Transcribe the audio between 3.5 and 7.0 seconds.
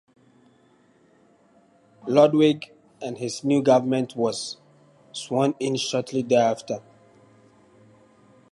government was sworn in shortly thereafter.